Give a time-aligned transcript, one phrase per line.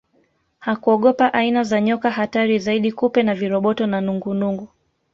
[0.59, 4.67] Hakuogopa aina za nyoka hatari zaidi kupe na viroboto na nungunungu